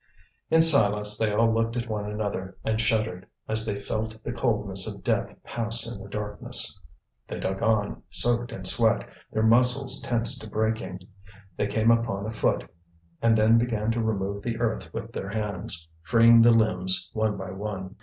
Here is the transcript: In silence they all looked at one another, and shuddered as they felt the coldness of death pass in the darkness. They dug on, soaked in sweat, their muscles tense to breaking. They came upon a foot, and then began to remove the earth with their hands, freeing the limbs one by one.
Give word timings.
In 0.49 0.63
silence 0.63 1.15
they 1.15 1.31
all 1.31 1.53
looked 1.53 1.77
at 1.77 1.87
one 1.87 2.09
another, 2.09 2.57
and 2.65 2.81
shuddered 2.81 3.27
as 3.47 3.67
they 3.67 3.79
felt 3.79 4.17
the 4.23 4.31
coldness 4.31 4.87
of 4.87 5.03
death 5.03 5.35
pass 5.43 5.85
in 5.85 6.01
the 6.01 6.09
darkness. 6.09 6.81
They 7.27 7.39
dug 7.39 7.61
on, 7.61 8.01
soaked 8.09 8.51
in 8.51 8.65
sweat, 8.65 9.07
their 9.31 9.43
muscles 9.43 10.01
tense 10.01 10.39
to 10.39 10.47
breaking. 10.49 11.01
They 11.55 11.67
came 11.67 11.91
upon 11.91 12.25
a 12.25 12.31
foot, 12.31 12.67
and 13.21 13.37
then 13.37 13.59
began 13.59 13.91
to 13.91 14.01
remove 14.01 14.41
the 14.41 14.57
earth 14.57 14.91
with 14.91 15.11
their 15.11 15.29
hands, 15.29 15.87
freeing 16.01 16.41
the 16.41 16.49
limbs 16.49 17.11
one 17.13 17.37
by 17.37 17.51
one. 17.51 17.97